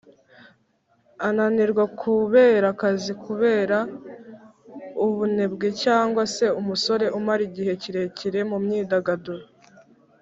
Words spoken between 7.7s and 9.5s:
kirekire mu myidagaduro